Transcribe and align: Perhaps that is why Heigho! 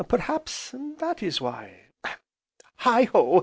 Perhaps 0.07 0.73
that 0.97 1.21
is 1.21 1.39
why 1.39 1.91
Heigho! 2.81 3.39